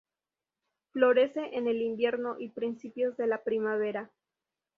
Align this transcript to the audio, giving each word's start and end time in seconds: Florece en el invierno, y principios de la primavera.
Florece 0.93 1.55
en 1.57 1.67
el 1.67 1.79
invierno, 1.79 2.37
y 2.39 2.49
principios 2.49 3.15
de 3.17 3.27
la 3.27 3.43
primavera. 3.43 4.09